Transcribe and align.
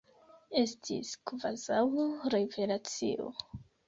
Estis 0.59 1.11
kvazaŭ 1.31 1.81
revelacio! 2.35 3.29